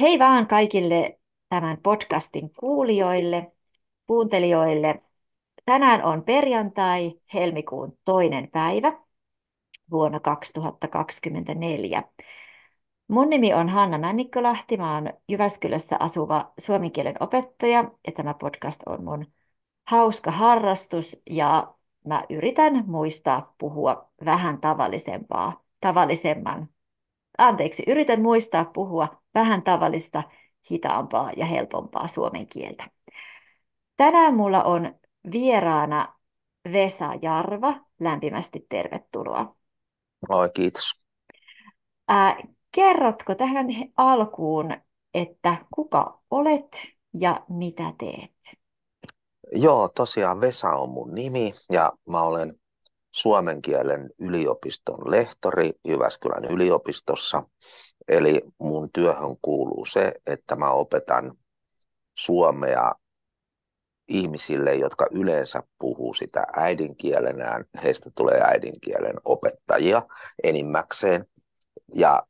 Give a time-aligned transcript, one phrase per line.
[0.00, 3.52] Hei vaan kaikille tämän podcastin kuulijoille,
[4.06, 5.02] kuuntelijoille.
[5.64, 8.92] Tänään on perjantai, helmikuun toinen päivä
[9.90, 12.02] vuonna 2024.
[13.08, 18.82] Mun nimi on Hanna Männikkölahti, mä oon Jyväskylässä asuva suomen kielen opettaja ja tämä podcast
[18.86, 19.26] on mun
[19.86, 26.68] hauska harrastus ja mä yritän muistaa puhua vähän tavallisempaa, tavallisemman
[27.38, 30.22] anteeksi, yritän muistaa puhua vähän tavallista,
[30.70, 32.90] hitaampaa ja helpompaa suomen kieltä.
[33.96, 34.94] Tänään mulla on
[35.32, 36.14] vieraana
[36.72, 37.74] Vesa Jarva.
[38.00, 39.56] Lämpimästi tervetuloa.
[40.28, 41.06] Oi, kiitos.
[42.08, 42.36] Ää,
[42.72, 43.66] kerrotko tähän
[43.96, 44.76] alkuun,
[45.14, 46.76] että kuka olet
[47.14, 48.58] ja mitä teet?
[49.52, 52.60] Joo, tosiaan Vesa on mun nimi ja mä olen
[53.12, 57.42] suomen kielen yliopiston lehtori Jyväskylän yliopistossa.
[58.08, 61.32] Eli mun työhön kuuluu se, että mä opetan
[62.18, 62.94] suomea
[64.08, 67.64] ihmisille, jotka yleensä puhuu sitä äidinkielenään.
[67.82, 70.02] Heistä tulee äidinkielen opettajia
[70.42, 71.26] enimmäkseen.
[71.94, 72.22] Ja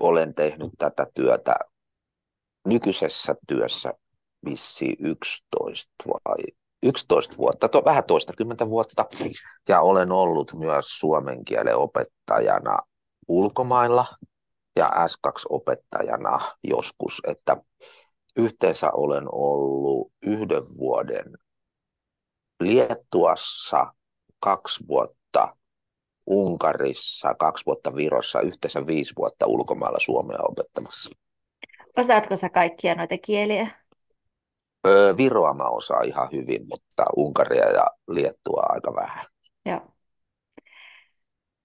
[0.00, 1.54] olen tehnyt tätä työtä
[2.66, 3.94] nykyisessä työssä
[4.44, 6.42] vissi 11 vai
[6.82, 9.06] 11 vuotta, to, vähän toistakymmentä vuotta,
[9.68, 12.78] ja olen ollut myös suomen kielen opettajana
[13.28, 14.06] ulkomailla
[14.76, 17.56] ja S2-opettajana joskus, että
[18.36, 21.32] yhteensä olen ollut yhden vuoden
[22.60, 23.92] Liettuassa,
[24.40, 25.56] kaksi vuotta
[26.26, 31.10] Unkarissa, kaksi vuotta Virossa, yhteensä viisi vuotta ulkomailla suomea opettamassa.
[31.96, 33.81] Osaatko sä kaikkia noita kieliä?
[34.86, 39.24] Öö, Viroa mä osaan ihan hyvin, mutta Unkaria ja Liettua aika vähän.
[39.66, 39.80] Joo.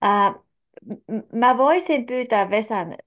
[0.02, 0.34] Ää,
[1.34, 2.98] mä voisin pyytää Vesan,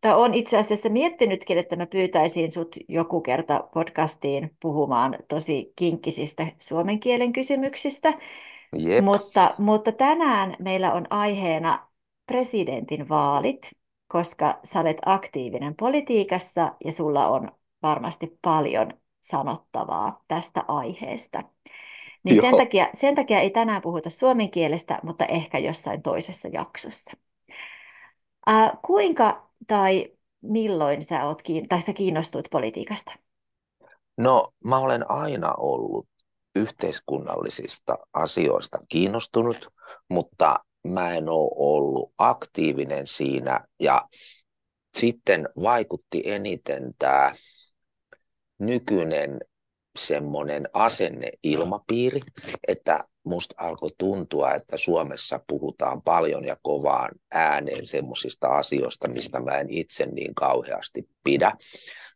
[0.00, 6.46] tai on itse asiassa miettinytkin, että mä pyytäisin sut joku kerta podcastiin puhumaan tosi kinkkisistä
[6.58, 8.18] suomen kielen kysymyksistä.
[8.76, 9.04] Jep.
[9.04, 11.88] Mutta, mutta tänään meillä on aiheena
[12.26, 13.70] presidentin vaalit,
[14.08, 17.52] koska sä olet aktiivinen politiikassa ja sulla on
[17.82, 21.42] varmasti paljon sanottavaa tästä aiheesta.
[22.24, 27.12] Niin sen takia, sen takia ei tänään puhuta suomen kielestä, mutta ehkä jossain toisessa jaksossa.
[28.46, 33.12] Ää, kuinka tai milloin sä, oot kiin- tai sä kiinnostuit politiikasta?
[34.16, 36.06] No, mä olen aina ollut
[36.56, 39.68] yhteiskunnallisista asioista kiinnostunut,
[40.08, 40.56] mutta
[40.88, 43.64] mä en ole ollut aktiivinen siinä.
[43.80, 44.08] Ja
[44.94, 47.32] sitten vaikutti eniten tämä
[48.66, 49.40] nykyinen
[49.98, 52.20] semmoinen asenneilmapiiri,
[52.68, 59.58] että musta alkoi tuntua, että Suomessa puhutaan paljon ja kovaan ääneen semmoisista asioista, mistä mä
[59.58, 61.52] en itse niin kauheasti pidä,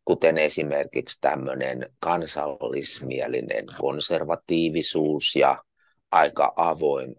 [0.04, 5.62] kuten esimerkiksi tämmöinen kansallismielinen konservatiivisuus ja
[6.10, 7.14] aika avoin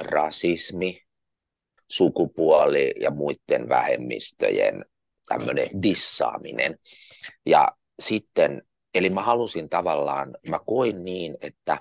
[0.00, 1.02] rasismi,
[1.90, 4.84] sukupuoli ja muiden vähemmistöjen
[5.28, 6.78] tämmöinen dissaaminen.
[7.46, 11.78] Ja sitten Eli mä halusin tavallaan, mä koin niin, että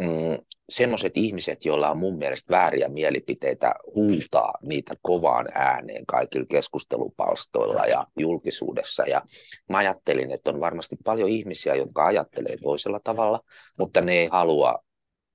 [0.00, 0.38] mm,
[0.68, 8.06] semmoiset ihmiset, joilla on mun mielestä vääriä mielipiteitä, huutaa niitä kovaan ääneen kaikilla keskustelupalstoilla ja
[8.18, 9.02] julkisuudessa.
[9.06, 9.22] Ja
[9.68, 13.40] mä ajattelin, että on varmasti paljon ihmisiä, jotka ajattelee toisella tavalla,
[13.78, 14.78] mutta ne ei halua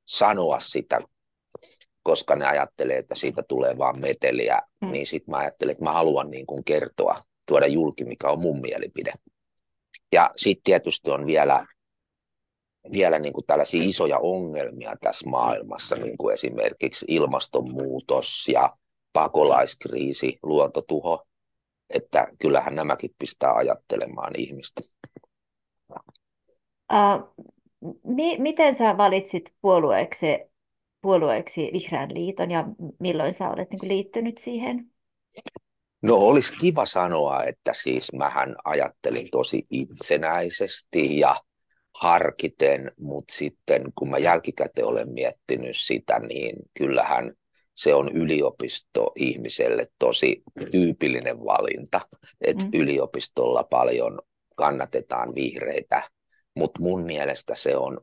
[0.06, 1.02] sanoa sitä,
[2.04, 4.62] koska ne ajattelee, että siitä tulee vaan meteliä.
[4.82, 4.92] Mm.
[4.92, 8.62] Niin sitten mä ajattelin, että mä haluan niin kuin kertoa, tuoda julki, mikä on mun
[8.62, 9.14] mielipide.
[10.14, 11.68] Ja sitten tietysti on vielä,
[12.92, 18.78] vielä niin kuin tällaisia isoja ongelmia tässä maailmassa, niin kuin esimerkiksi ilmastonmuutos ja
[19.14, 21.26] pakolaiskriisi, luontotuho,
[21.90, 24.82] että kyllähän nämäkin pistää ajattelemaan ihmistä.
[26.94, 27.48] Uh,
[28.04, 30.28] mi- miten sä valitsit puolueeksi,
[31.02, 32.66] puolueeksi Vihreän liiton ja
[33.00, 34.92] milloin sä olet niin kuin liittynyt siihen?
[36.04, 41.36] No olisi kiva sanoa, että siis mähän ajattelin tosi itsenäisesti ja
[42.02, 47.34] harkiten, mutta sitten kun mä jälkikäteen olen miettinyt sitä, niin kyllähän
[47.76, 52.02] se on yliopisto ihmiselle tosi tyypillinen valinta,
[52.42, 52.72] että mm.
[52.74, 54.20] yliopistolla paljon
[54.56, 56.04] kannatetaan vihreitä,
[56.56, 58.02] mutta mun mielestä se on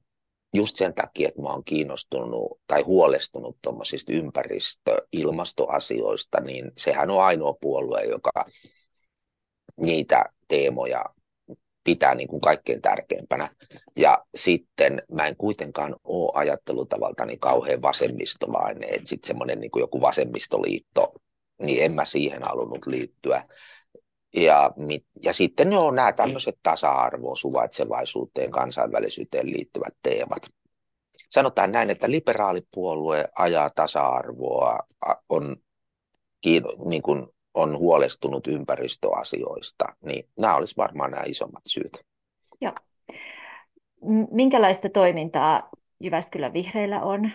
[0.55, 7.23] just sen takia, että mä oon kiinnostunut tai huolestunut tuommoisista ympäristö- ilmastoasioista, niin sehän on
[7.23, 8.31] ainoa puolue, joka
[9.77, 11.05] niitä teemoja
[11.85, 13.55] pitää niin kuin kaikkein tärkeimpänä.
[13.97, 20.01] Ja sitten mä en kuitenkaan ole ajattelutavaltani kauhean vasemmistolainen, että sitten semmoinen niin kuin joku
[20.01, 21.13] vasemmistoliitto,
[21.63, 23.45] niin en mä siihen halunnut liittyä.
[24.37, 24.71] Ja,
[25.23, 30.43] ja sitten on nämä tämmöiset tasa-arvoon, suvaitsevaisuuteen, kansainvälisyyteen liittyvät teemat.
[31.29, 34.79] Sanotaan näin, että liberaalipuolue ajaa tasa-arvoa,
[35.29, 35.57] on,
[36.85, 42.05] niin kuin, on huolestunut ympäristöasioista, niin nämä olisivat varmaan nämä isommat syyt.
[42.61, 42.75] Joo.
[44.31, 45.69] Minkälaista toimintaa
[46.01, 47.31] Jyväskylän vihreillä on?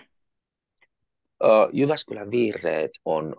[1.72, 3.36] Jyväskylän vihreät on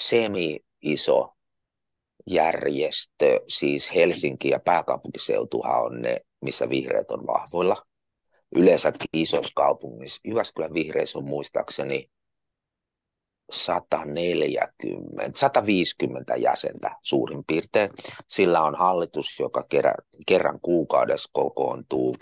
[0.00, 1.34] semi-iso
[2.26, 7.86] järjestö, siis Helsinki ja pääkaupunkiseutuhan on ne, missä vihreät on vahvoilla.
[8.56, 10.20] Yleensä isossa kaupungissa.
[10.24, 12.10] Jyväskylän vihreissä on muistaakseni
[13.50, 17.90] 140, 150 jäsentä suurin piirtein.
[18.28, 19.94] Sillä on hallitus, joka kerran,
[20.26, 22.16] kerran kuukaudessa kokoontuu.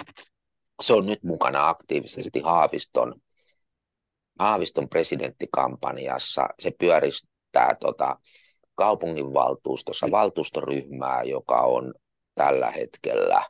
[0.80, 3.14] Se on nyt mukana aktiivisesti Haaviston,
[4.38, 6.48] Haaviston presidenttikampanjassa.
[6.58, 8.16] Se pyöristää tota,
[8.78, 11.94] kaupunginvaltuustossa valtuustoryhmää, joka on
[12.34, 13.42] tällä hetkellä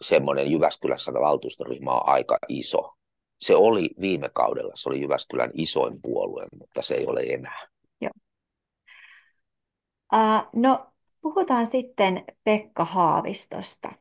[0.00, 2.94] semmoinen Jyväskylässä valtuustoryhmä on aika iso.
[3.40, 7.66] Se oli viime kaudella, se oli Jyväskylän isoin puolue, mutta se ei ole enää.
[8.00, 8.10] Joo.
[10.14, 10.86] Uh, no,
[11.20, 13.92] puhutaan sitten Pekka Haavistosta.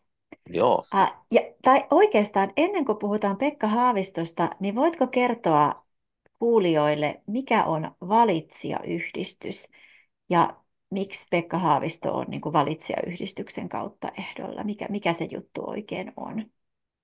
[0.50, 0.84] Joo.
[0.96, 5.87] Uh, ja, tai oikeastaan ennen kuin puhutaan Pekka Haavistosta, niin voitko kertoa
[6.40, 9.68] kuulijoille, mikä on valitsijayhdistys
[10.30, 10.62] ja
[10.92, 14.64] miksi Pekka Haavisto on niin kuin valitsijayhdistyksen kautta ehdolla?
[14.64, 16.46] Mikä, mikä se juttu oikein on?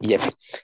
[0.08, 0.22] Jep.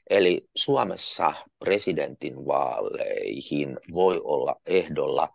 [0.10, 5.30] Eli Suomessa presidentin vaaleihin voi olla ehdolla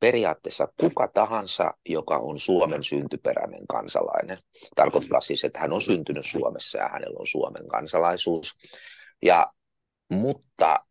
[0.00, 4.38] periaatteessa kuka tahansa, joka on Suomen syntyperäinen kansalainen.
[4.74, 8.54] Tarkoittaa siis, että hän on syntynyt Suomessa ja hänellä on Suomen kansalaisuus.
[9.22, 9.52] Ja,
[10.10, 10.85] mutta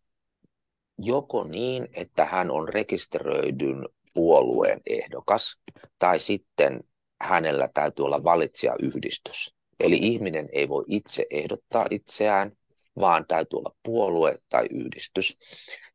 [0.98, 5.60] joko niin, että hän on rekisteröidyn puolueen ehdokas,
[6.00, 6.84] tai sitten
[7.22, 9.56] hänellä täytyy olla valitsijayhdistys.
[9.80, 12.52] Eli ihminen ei voi itse ehdottaa itseään,
[13.00, 15.38] vaan täytyy olla puolue tai yhdistys.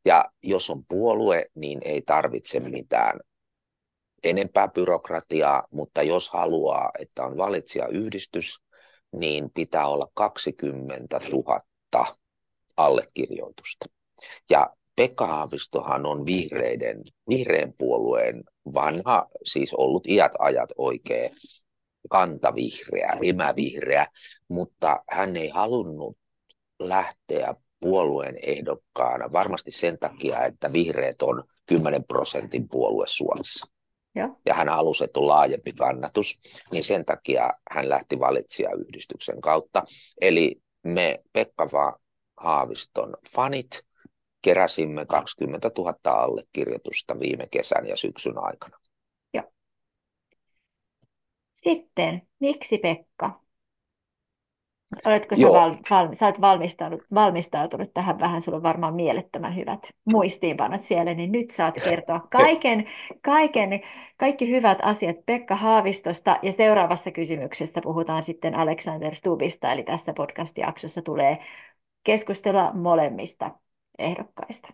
[0.05, 3.19] Ja jos on puolue, niin ei tarvitse mitään
[4.23, 8.61] enempää byrokratiaa, mutta jos haluaa, että on valitsijayhdistys,
[9.11, 12.15] niin pitää olla 20 000
[12.77, 13.85] allekirjoitusta.
[14.49, 14.69] Ja
[15.01, 18.43] Pekka Haavistohan on vihreiden, vihreän puolueen
[18.73, 21.35] vanha, siis ollut iät ajat oikein
[22.09, 24.07] kantavihreä, emävihreä,
[24.47, 26.17] mutta hän ei halunnut
[26.79, 33.67] lähteä puolueen ehdokkaana varmasti sen takia, että vihreät on 10 prosentin puolue Suomessa.
[34.15, 36.39] Ja, ja hän halusi, että on laajempi kannatus,
[36.71, 39.83] niin sen takia hän lähti valitsijayhdistyksen kautta.
[40.21, 41.99] Eli me Pekka
[42.37, 43.90] Haaviston fanit
[44.41, 48.77] keräsimme 20 000 allekirjoitusta viime kesän ja syksyn aikana.
[49.33, 49.51] Joo.
[51.53, 53.41] Sitten, miksi Pekka?
[55.05, 59.89] Oletko sä, val, val, sä olet valmistautunut, valmistautunut tähän vähän, sulla on varmaan mielettömän hyvät
[60.05, 62.85] muistiinpanot siellä, niin nyt saat kertoa kaiken,
[63.21, 63.81] kaiken,
[64.17, 71.01] kaikki hyvät asiat Pekka Haavistosta ja seuraavassa kysymyksessä puhutaan sitten Alexander Stubista, eli tässä podcast-jaksossa
[71.01, 71.37] tulee
[72.03, 73.51] keskustelua molemmista
[73.99, 74.67] ehdokkaista?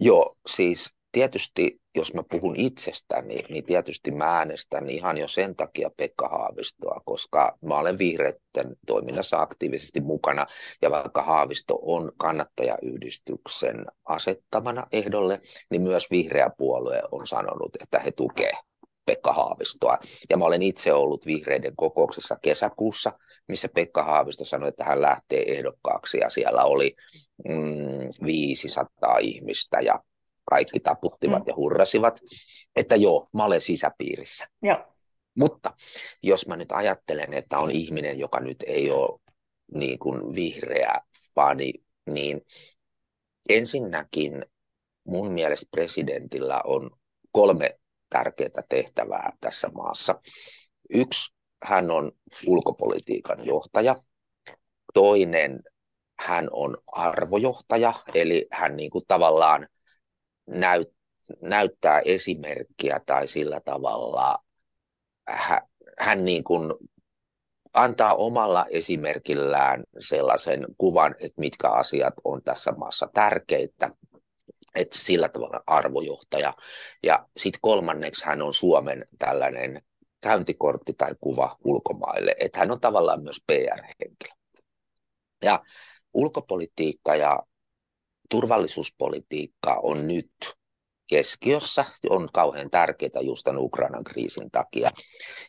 [0.00, 5.90] Joo, siis tietysti jos mä puhun itsestäni, niin tietysti mä äänestän ihan jo sen takia
[5.96, 10.46] Pekka Haavistoa, koska mä olen vihreiden toiminnassa aktiivisesti mukana,
[10.82, 15.40] ja vaikka Haavisto on kannattajayhdistyksen asettamana ehdolle,
[15.70, 18.71] niin myös vihreä puolue on sanonut, että he tukevat
[19.04, 19.98] Pekka Haavistoa.
[20.30, 23.12] Ja mä olen itse ollut vihreiden kokouksessa kesäkuussa,
[23.48, 26.96] missä Pekka Haavisto sanoi, että hän lähtee ehdokkaaksi, ja siellä oli
[27.48, 30.00] mm, 500 ihmistä, ja
[30.50, 31.48] kaikki taputtivat mm.
[31.48, 32.20] ja hurrasivat,
[32.76, 34.48] että joo, mä olen sisäpiirissä.
[34.62, 34.78] Joo.
[35.34, 35.74] Mutta
[36.22, 39.20] jos mä nyt ajattelen, että on ihminen, joka nyt ei ole
[39.74, 41.00] niin kuin vihreä
[41.34, 41.72] fani,
[42.10, 42.40] niin
[43.48, 44.46] ensinnäkin
[45.04, 46.90] mun mielestä presidentillä on
[47.32, 47.78] kolme
[48.12, 50.20] tärkeää tehtävää tässä maassa.
[50.90, 52.12] Yksi, hän on
[52.46, 53.96] ulkopolitiikan johtaja.
[54.94, 55.62] Toinen,
[56.18, 59.68] hän on arvojohtaja, eli hän niin kuin tavallaan
[60.46, 60.88] näyt,
[61.40, 64.38] näyttää esimerkkiä tai sillä tavalla
[65.28, 65.60] hän,
[65.98, 66.74] hän niin kuin
[67.72, 73.90] antaa omalla esimerkillään sellaisen kuvan, että mitkä asiat on tässä maassa tärkeitä,
[74.74, 76.54] että sillä tavalla arvojohtaja.
[77.02, 79.82] Ja sitten kolmanneksi hän on Suomen tällainen
[80.20, 84.34] käyntikortti tai kuva ulkomaille, että hän on tavallaan myös PR-henkilö.
[85.44, 85.62] Ja
[86.14, 87.42] ulkopolitiikka ja
[88.30, 90.32] turvallisuuspolitiikka on nyt
[91.10, 94.90] keskiössä, on kauhean tärkeää just tämän Ukrainan kriisin takia.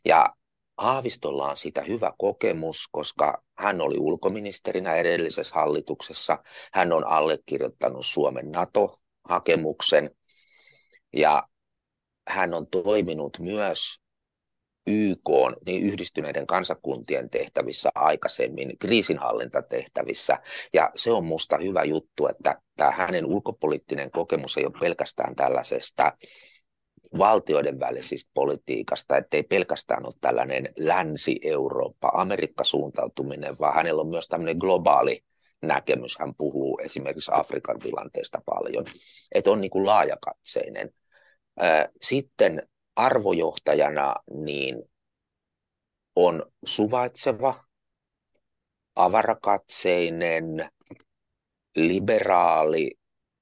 [0.06, 0.36] Ja
[0.78, 6.44] Haavistolla on sitä hyvä kokemus, koska hän oli ulkoministerinä edellisessä hallituksessa.
[6.74, 8.52] Hän on allekirjoittanut Suomen
[9.24, 10.16] NATO-hakemuksen
[11.14, 11.48] ja
[12.28, 14.00] hän on toiminut myös
[14.88, 15.30] YK,
[15.66, 20.40] niin yhdistyneiden kansakuntien tehtävissä aikaisemmin, kriisinhallintatehtävissä.
[20.74, 26.18] Ja se on musta hyvä juttu, että tämä hänen ulkopoliittinen kokemus ei ole pelkästään tällaisesta
[27.18, 35.24] valtioiden välisistä politiikasta, ettei pelkästään ole tällainen Länsi-Eurooppa, Amerikka-suuntautuminen, vaan hänellä on myös tämmöinen globaali
[35.68, 36.20] näkemys.
[36.20, 38.86] Hän puhuu esimerkiksi Afrikan tilanteesta paljon,
[39.32, 40.90] että on niin kuin laajakatseinen.
[42.02, 44.84] Sitten arvojohtajana niin
[46.16, 47.64] on suvaitseva,
[48.96, 50.70] avarakatseinen,
[51.76, 52.92] liberaali,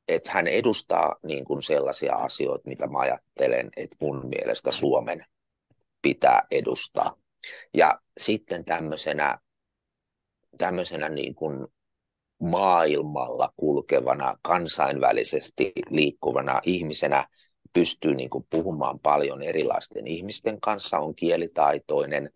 [0.08, 5.26] että hän edustaa niin kuin sellaisia asioita, mitä mä ajattelen, että mun mielestä Suomen
[6.02, 7.16] pitää edustaa.
[7.74, 9.40] Ja sitten tämmöisenä,
[10.58, 11.68] tämmöisenä niin kuin
[12.42, 17.28] maailmalla kulkevana, kansainvälisesti liikkuvana ihmisenä
[17.74, 22.30] pystyy niin kuin puhumaan paljon erilaisten ihmisten kanssa, on kielitaitoinen.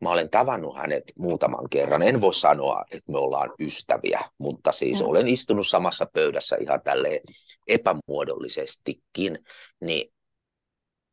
[0.00, 2.02] Mä olen tavannut hänet muutaman kerran.
[2.02, 5.08] En voi sanoa, että me ollaan ystäviä, mutta siis mm.
[5.08, 7.20] olen istunut samassa pöydässä ihan tälle
[7.66, 9.38] epämuodollisestikin.
[9.80, 10.12] Niin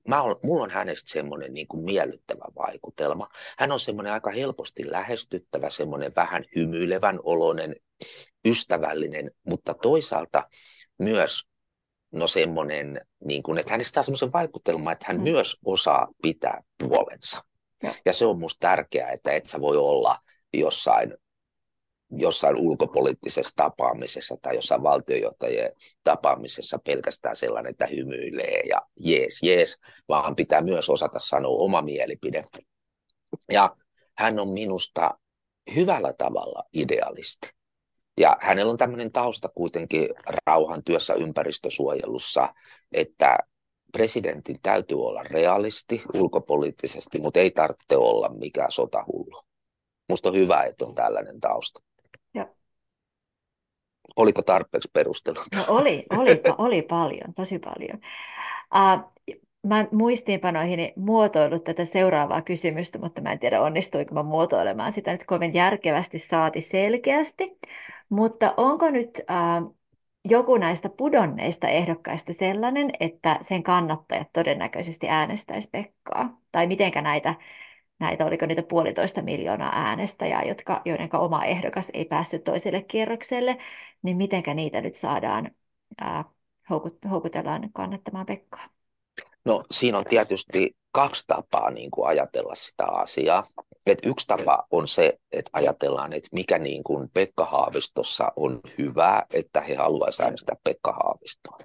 [0.07, 3.27] mä olen, mulla on hänestä semmoinen niin kuin miellyttävä vaikutelma.
[3.57, 7.75] Hän on semmoinen aika helposti lähestyttävä, semmoinen vähän hymyilevän oloinen,
[8.45, 10.49] ystävällinen, mutta toisaalta
[10.99, 11.47] myös
[12.11, 15.23] no semmoinen, niin kuin, että hänestä saa semmoisen vaikutelman, että hän mm.
[15.23, 17.43] myös osaa pitää puolensa.
[17.83, 20.17] Ja, ja se on minusta tärkeää, että et sä voi olla
[20.53, 21.13] jossain,
[22.11, 25.71] jossain ulkopoliittisessa tapaamisessa tai jossain valtiojohtajien
[26.03, 29.77] tapaamisessa pelkästään sellainen, että hymyilee ja jees, jees,
[30.09, 32.43] vaan pitää myös osata sanoa oma mielipide.
[33.51, 33.75] Ja
[34.17, 35.17] hän on minusta
[35.75, 37.56] hyvällä tavalla idealisti.
[38.17, 40.09] Ja hänellä on tämmöinen tausta kuitenkin
[40.45, 42.53] rauhan työssä ympäristösuojelussa,
[42.91, 43.37] että
[43.91, 49.43] presidentin täytyy olla realisti ulkopoliittisesti, mutta ei tarvitse olla mikään sotahullu.
[50.09, 51.81] Musta on hyvä, että on tällainen tausta.
[52.33, 52.47] Ja.
[54.15, 55.39] Oliko tarpeeksi perustelu?
[55.55, 57.99] No oli, oli, oli paljon, tosi paljon.
[58.75, 59.13] Uh,
[59.67, 65.23] mä muistiinpanoihin muotoillut tätä seuraavaa kysymystä, mutta mä en tiedä onnistuiko mä muotoilemaan sitä nyt
[65.23, 67.57] kovin järkevästi saati selkeästi.
[68.09, 69.63] Mutta onko nyt äh,
[70.29, 76.41] joku näistä pudonneista ehdokkaista sellainen, että sen kannattajat todennäköisesti äänestäisi Pekkaa?
[76.51, 77.35] Tai mitenkä näitä,
[77.99, 83.57] näitä oliko niitä puolitoista miljoonaa äänestäjää, jotka, joiden oma ehdokas ei päässyt toiselle kierrokselle,
[84.01, 85.51] niin mitenkä niitä nyt saadaan,
[86.01, 86.25] äh,
[87.09, 88.67] houkutellaan kannattamaan Pekkaa?
[89.45, 93.43] No siinä on tietysti kaksi tapaa niin kuin ajatella sitä asiaa.
[93.87, 99.25] Et yksi tapa on se, että ajatellaan, että mikä niin kuin Pekka Haavistossa on hyvää,
[99.33, 101.57] että he haluaisivat äänestää Pekka Haavistoa.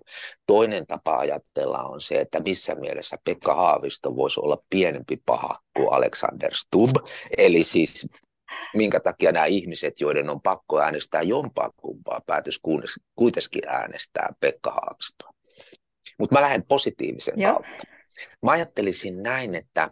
[0.46, 5.92] Toinen tapa ajatella on se, että missä mielessä Pekka Haavisto voisi olla pienempi paha kuin
[5.92, 6.96] Alexander Stubb.
[7.38, 8.08] Eli siis
[8.74, 12.60] minkä takia nämä ihmiset, joiden on pakko äänestää jompaa kumpaa, päätös
[13.14, 15.32] kuitenkin äänestää Pekka Haavistoa.
[16.18, 17.52] Mutta mä lähden positiivisen Joo.
[17.52, 17.84] kautta.
[18.42, 19.90] Mä ajattelisin näin, että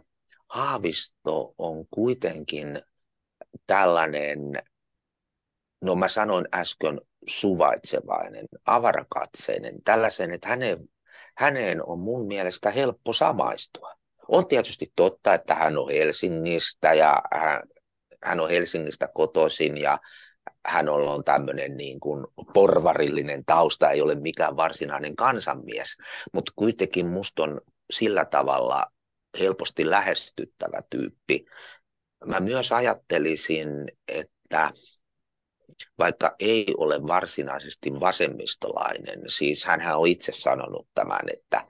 [0.51, 2.81] Haavisto on kuitenkin
[3.67, 4.39] tällainen,
[5.81, 10.89] no mä sanoin äsken suvaitsevainen, avarakatseinen, tällaisen, että hänen,
[11.37, 13.93] häneen on mun mielestä helppo samaistua.
[14.27, 17.61] On tietysti totta, että hän on Helsingistä ja hän,
[18.23, 19.99] hän on Helsingistä kotoisin ja
[20.65, 25.95] hän on tämmöinen niin kuin porvarillinen tausta, ei ole mikään varsinainen kansanmies,
[26.33, 28.87] mutta kuitenkin musta on sillä tavalla
[29.39, 31.45] helposti lähestyttävä tyyppi.
[32.25, 33.67] Mä myös ajattelisin,
[34.07, 34.71] että
[35.99, 41.67] vaikka ei ole varsinaisesti vasemmistolainen, siis hän on itse sanonut tämän, että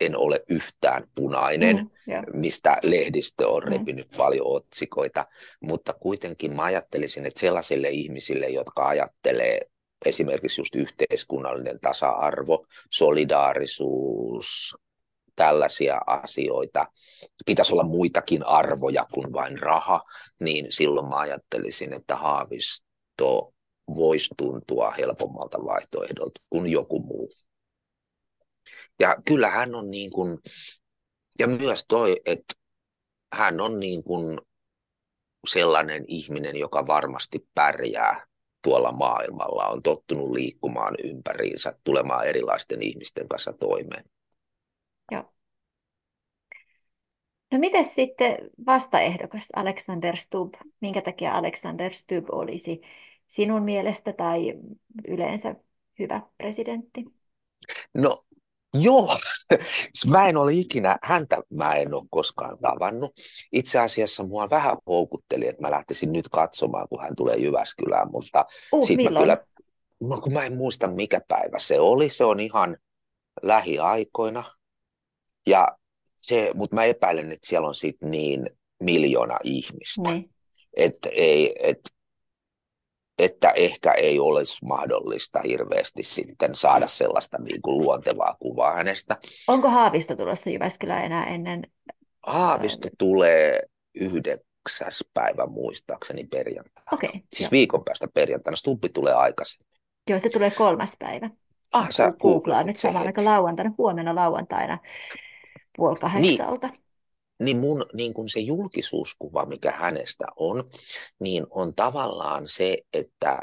[0.00, 2.24] en ole yhtään punainen, mm, yeah.
[2.32, 3.72] mistä lehdistö on mm.
[3.72, 4.16] repinyt mm.
[4.16, 5.26] paljon otsikoita,
[5.60, 9.60] mutta kuitenkin mä ajattelisin, että sellaisille ihmisille, jotka ajattelee
[10.06, 14.76] esimerkiksi just yhteiskunnallinen tasa-arvo, solidaarisuus,
[15.36, 16.86] tällaisia asioita,
[17.46, 20.02] pitäisi olla muitakin arvoja kuin vain raha,
[20.40, 23.52] niin silloin mä ajattelisin, että Haavisto
[23.94, 27.32] voisi tuntua helpommalta vaihtoehdolta kuin joku muu.
[29.00, 30.38] Ja kyllä hän on niin kuin,
[31.38, 32.54] ja myös toi, että
[33.32, 34.40] hän on niin kuin
[35.48, 38.26] sellainen ihminen, joka varmasti pärjää
[38.62, 44.04] tuolla maailmalla, on tottunut liikkumaan ympäriinsä, tulemaan erilaisten ihmisten kanssa toimeen.
[45.10, 45.32] Joo.
[47.52, 48.36] No miten sitten
[48.66, 50.54] vastaehdokas Alexander Stubb?
[50.80, 52.80] Minkä takia Alexander Stubb olisi
[53.26, 54.54] sinun mielestä tai
[55.08, 55.54] yleensä
[55.98, 57.04] hyvä presidentti?
[57.94, 58.24] No
[58.74, 59.16] Joo,
[60.06, 63.12] mä en ole ikinä, häntä mä en ole koskaan tavannut.
[63.52, 68.46] Itse asiassa mua vähän houkutteli, että mä lähtisin nyt katsomaan, kun hän tulee Jyväskylään, mutta
[68.72, 69.38] uh, sit mä kyllä,
[70.00, 72.76] no, kun mä en muista mikä päivä se oli, se on ihan
[73.42, 74.44] lähiaikoina.
[75.46, 75.76] Ja
[76.16, 80.10] se, mutta mä epäilen, että siellä on sitten niin miljoona ihmistä.
[80.12, 80.30] Niin.
[80.76, 81.80] Että ei, et
[83.18, 89.16] että ehkä ei olisi mahdollista hirveästi sitten saada sellaista niin kuin luontevaa kuvaa hänestä.
[89.48, 91.62] Onko Haavisto tulossa Jyväskylään enää ennen?
[92.26, 93.62] Haavisto tulee
[93.94, 96.88] yhdeksäs päivä muistaakseni perjantaina.
[96.92, 97.50] Okay, siis jo.
[97.50, 98.56] viikon päästä perjantaina.
[98.56, 99.66] Stuppi tulee aikaisemmin.
[100.10, 101.30] Joo, se tulee kolmas päivä.
[101.72, 104.78] Ah, sä googlaan nyt samaan aikaan lauantaina, huomenna lauantaina
[105.80, 106.66] puoli kahdeksalta.
[106.66, 106.84] Niin
[107.40, 110.70] niin mun niin kun se julkisuuskuva, mikä hänestä on,
[111.18, 113.40] niin on tavallaan se, että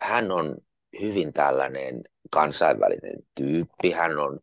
[0.00, 0.56] hän on
[1.00, 4.40] hyvin tällainen kansainvälinen tyyppi, hän on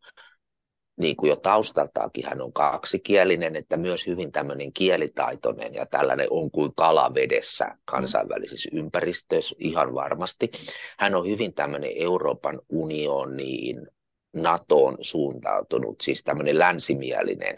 [0.96, 6.50] niin kuin jo taustaltaakin hän on kaksikielinen, että myös hyvin tämmöinen kielitaitoinen ja tällainen on
[6.50, 10.50] kuin kalavedessä kansainvälisissä ympäristöissä ihan varmasti.
[10.98, 13.88] Hän on hyvin tämmöinen Euroopan unioniin,
[14.34, 17.56] NATOon suuntautunut, siis tämmöinen länsimielinen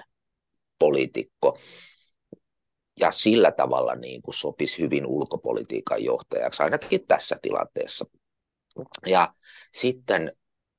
[0.78, 1.58] poliitikko.
[3.00, 8.06] Ja sillä tavalla niin kuin sopisi hyvin ulkopolitiikan johtajaksi, ainakin tässä tilanteessa.
[9.06, 9.34] Ja
[9.74, 10.32] sitten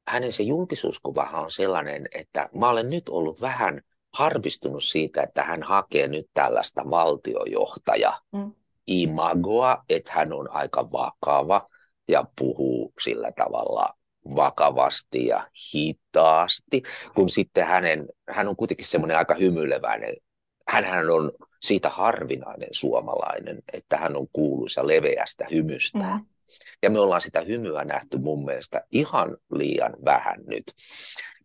[0.07, 3.81] hänen se julkisuuskuvahan on sellainen, että mä olen nyt ollut vähän
[4.13, 8.51] harvistunut siitä, että hän hakee nyt tällaista valtiojohtaja mm.
[8.87, 11.67] imagoa, että hän on aika vakava
[12.07, 13.96] ja puhuu sillä tavalla
[14.35, 16.83] vakavasti ja hitaasti,
[17.15, 20.15] kun sitten hänen, hän on kuitenkin semmoinen aika hymyileväinen.
[20.67, 21.31] Hänhän on
[21.61, 25.97] siitä harvinainen suomalainen, että hän on kuuluisa leveästä hymystä.
[25.99, 26.25] Mm.
[26.83, 30.63] Ja me ollaan sitä hymyä nähty mun mielestä ihan liian vähän nyt.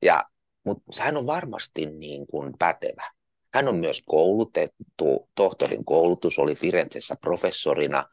[0.03, 0.25] Ja,
[0.65, 3.11] mutta hän on varmasti niin kuin pätevä.
[3.55, 8.05] Hän on myös koulutettu, tohtorin koulutus oli Firenzessä professorina,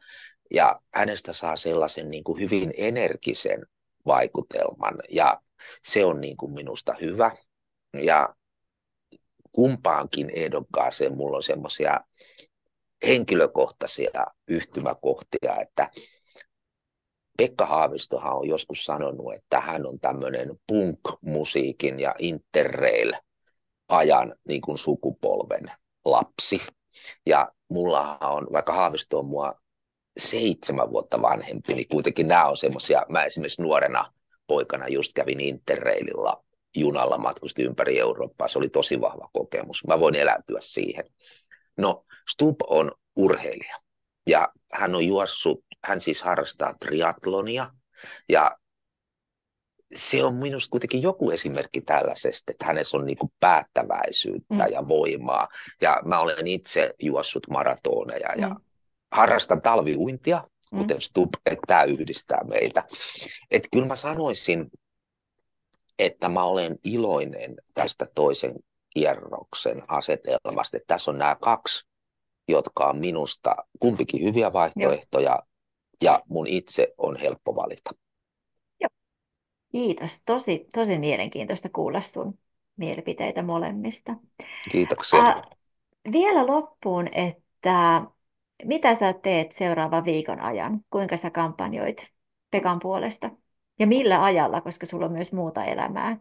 [0.54, 3.66] ja hänestä saa sellaisen niin kuin hyvin energisen
[4.10, 4.96] vaikutelman.
[5.10, 5.42] Ja
[5.84, 7.32] se on niin kuin minusta hyvä.
[7.94, 8.36] Ja
[9.52, 12.00] kumpaankin ehdokkaaseen mulla on semmoisia
[13.08, 15.90] henkilökohtaisia yhtymäkohtia, että
[17.38, 25.72] Pekka Haavistohan on joskus sanonut, että hän on tämmöinen punk-musiikin ja interrail-ajan niin kuin sukupolven
[26.06, 26.62] lapsi.
[27.26, 29.54] Ja mulla on, vaikka Haavisto on mua
[30.20, 34.14] seitsemän vuotta vanhempi, niin kuitenkin nämä on semmoisia, mä esimerkiksi nuorena
[34.48, 36.44] poikana just kävin Interraililla
[36.76, 39.88] junalla matkusti ympäri Eurooppaa, se oli tosi vahva kokemus.
[39.88, 41.06] Mä voin eläytyä siihen.
[41.78, 43.76] No, Stub on urheilija
[44.28, 47.72] ja hän on juossut, hän siis harrastaa triatlonia
[48.30, 48.58] ja
[49.96, 54.72] se on minusta kuitenkin joku esimerkki tällaisesta, että hänessä on niin päättäväisyyttä mm.
[54.72, 55.48] ja voimaa.
[55.82, 58.56] Ja mä olen itse juossut maratoneja ja mm
[59.12, 60.80] harrastan talviuintia, mm.
[60.80, 62.84] kuten Stub, että tämä yhdistää meitä.
[63.52, 64.72] Että kyllä mä sanoisin,
[66.00, 68.56] että mä olen iloinen tästä toisen
[68.94, 70.78] kierroksen asetelmasta.
[70.78, 71.88] Että tässä on nämä kaksi,
[72.48, 75.44] jotka on minusta kumpikin hyviä vaihtoehtoja, Joo.
[76.02, 77.92] ja mun itse on helppo valita.
[78.80, 78.90] Joo.
[79.72, 80.22] Kiitos.
[80.26, 82.40] Tosi, tosi mielenkiintoista kuulla sun
[82.78, 84.16] mielipiteitä molemmista.
[84.72, 85.20] Kiitoksia.
[85.20, 85.42] Äh,
[86.12, 88.02] vielä loppuun, että
[88.66, 90.82] mitä sä teet seuraavan viikon ajan?
[90.90, 92.08] Kuinka sä kampanjoit
[92.52, 93.30] Pekan puolesta?
[93.80, 96.18] Ja millä ajalla, koska sulla on myös muuta elämää?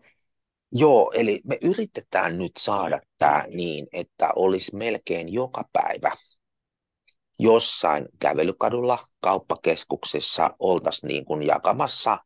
[0.73, 6.13] Joo, eli me yritetään nyt saada tämä niin, että olisi melkein joka päivä
[7.39, 12.19] jossain kävelykadulla, kauppakeskuksessa oltaisiin niin kuin jakamassa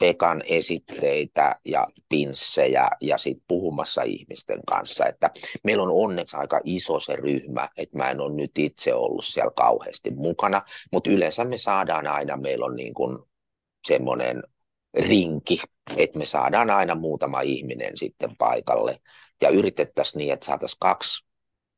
[0.00, 5.06] Pekan esitteitä ja pinssejä ja sitten puhumassa ihmisten kanssa.
[5.06, 5.30] Että
[5.64, 9.52] meillä on onneksi aika iso se ryhmä, että mä en ole nyt itse ollut siellä
[9.56, 13.18] kauheasti mukana, mutta yleensä me saadaan aina, meillä on niin kuin
[13.86, 14.42] semmoinen
[14.94, 15.60] rinki,
[15.96, 19.00] että me saadaan aina muutama ihminen sitten paikalle
[19.42, 21.29] ja yritettäisiin niin, että saataisiin kaksi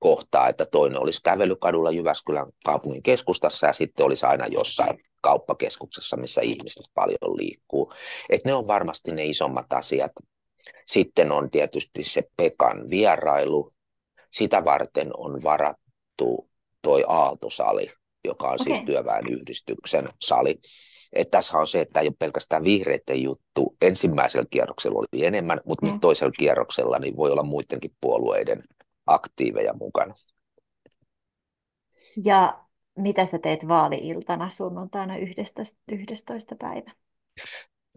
[0.02, 6.40] kohtaa, että toinen olisi kävelykadulla Jyväskylän kaupungin keskustassa ja sitten olisi aina jossain kauppakeskuksessa, missä
[6.40, 7.92] ihmiset paljon liikkuu.
[8.30, 10.12] Et ne on varmasti ne isommat asiat.
[10.86, 13.70] Sitten on tietysti se Pekan vierailu.
[14.32, 16.48] Sitä varten on varattu
[16.82, 17.90] toi Aaltosali,
[18.24, 18.64] joka on okay.
[18.64, 20.58] siis työväenyhdistyksen sali.
[21.12, 23.76] että tässä on se, että ei ole pelkästään vihreiden juttu.
[23.82, 25.92] Ensimmäisellä kierroksella oli enemmän, mutta Mm.
[25.92, 28.64] nyt toisella kierroksella niin voi olla muidenkin puolueiden
[29.06, 30.14] aktiiveja mukana.
[32.24, 32.64] Ja
[32.96, 35.80] mitä sä teet vaali-iltana sunnuntaina 11.
[35.92, 36.56] 11.
[36.58, 36.90] päivä?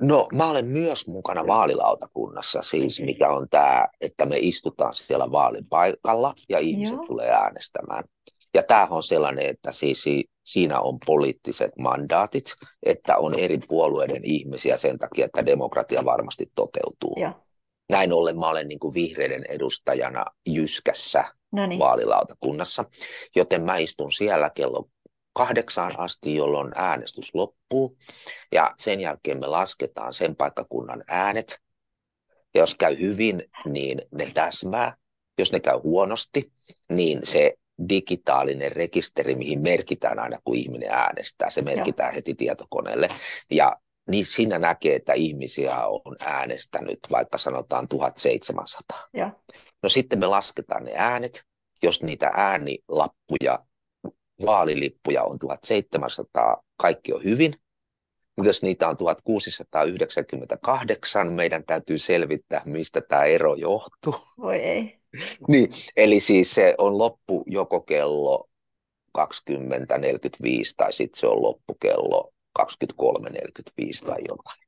[0.02, 5.66] No, mä olen myös mukana vaalilautakunnassa, siis mikä on tämä, että me istutaan siellä vaalin
[5.70, 7.06] paikalla ja ihmiset Joo.
[7.06, 8.04] tulee äänestämään.
[8.54, 14.22] Ja tämähän on sellainen, että siis si- siinä on poliittiset mandaatit, että on eri puolueiden
[14.24, 17.18] ihmisiä sen takia, että demokratia varmasti toteutuu.
[17.20, 17.45] Joo.
[17.90, 22.86] Näin ollen mä olen niin kuin vihreiden edustajana Jyskässä No niin, vaalilautakunnassa,
[23.36, 24.90] joten mä istun siellä kello
[25.34, 27.98] kahdeksaan asti, jolloin äänestys loppuu,
[28.52, 31.60] ja sen jälkeen me lasketaan sen paikkakunnan äänet,
[32.54, 34.96] ja jos käy hyvin, niin ne täsmää,
[35.40, 36.52] jos ne käy huonosti,
[36.90, 37.54] niin se
[37.90, 43.10] digitaalinen rekisteri, mihin merkitään aina, kun ihminen äänestää, se merkitään heti tietokoneelle,
[43.52, 49.08] ja niin siinä näkee, että ihmisiä on äänestänyt vaikka sanotaan 1700.
[49.14, 49.32] joo.
[49.84, 51.44] No sitten me lasketaan ne äänet,
[51.84, 53.66] jos niitä äänilappuja,
[54.46, 57.56] vaalilippuja on 1700, kaikki on hyvin.
[58.38, 64.16] Mutta jos niitä on 1698, meidän täytyy selvittää, mistä tämä ero johtuu.
[64.38, 65.00] Voi ei.
[65.48, 68.50] Niin, eli siis se on loppu joko kello
[69.18, 69.24] 20.45
[70.78, 74.66] tai sitten se on loppu kello 23.45 tai jotain.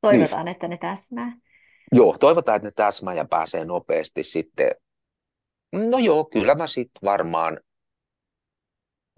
[0.00, 1.36] Toivotaan, että ne täsmää.
[1.92, 4.70] Joo, toivotaan, että ne täsmää ja pääsee nopeasti sitten.
[5.72, 7.60] No joo, kyllä mä sitten varmaan,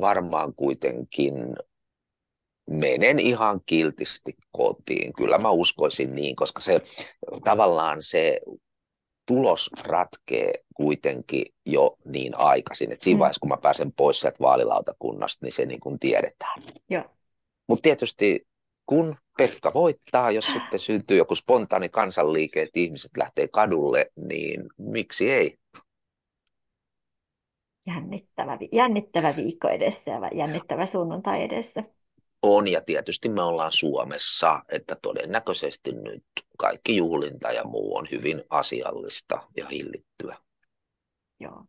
[0.01, 1.35] varmaan kuitenkin
[2.70, 5.12] menen ihan kiltisti kotiin.
[5.12, 6.81] Kyllä mä uskoisin niin, koska se
[7.44, 8.40] tavallaan se
[9.26, 13.20] tulos ratkee kuitenkin jo niin aikaisin, että siinä Mm.
[13.20, 16.62] vaiheessa, kun mä pääsen pois sieltä vaalilautakunnasta, niin se niin kuin tiedetään.
[16.90, 17.04] Joo.
[17.68, 18.46] Mutta tietysti
[18.87, 25.30] kun Pekka voittaa, jos sitten syntyy joku spontaani kansanliike, että ihmiset lähtee kadulle, niin miksi
[25.30, 25.58] ei?
[27.87, 31.85] Jännittävä, jännittävä viikko edessä ja jännittävä sunnuntai edessä.
[32.42, 36.24] On, ja tietysti me ollaan Suomessa, että todennäköisesti nyt
[36.59, 40.37] kaikki juhlinta ja muu on hyvin asiallista ja hillittyä.
[41.40, 41.64] Joo.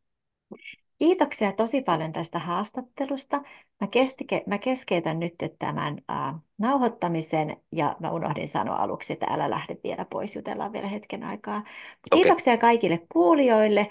[0.99, 3.41] Kiitoksia tosi paljon tästä haastattelusta.
[3.81, 9.49] Mä, keske, mä keskeytän nyt tämän äh, nauhoittamisen ja mä unohdin sanoa aluksi, että älä
[9.49, 11.63] lähde vielä pois, jutellaan vielä hetken aikaa.
[12.13, 13.89] Kiitoksia kaikille kuulijoille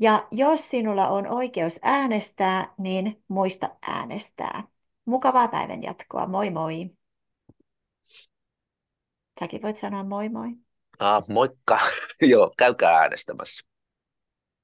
[0.00, 4.73] ja jos sinulla on oikeus äänestää, niin muista äänestää.
[5.04, 6.26] Mukavaa päivän jatkoa.
[6.26, 6.90] Moi moi.
[9.40, 10.48] Säkin voit sanoa moi moi.
[10.98, 11.78] Ah, moikka!
[12.30, 13.73] Joo, käykää äänestämässä.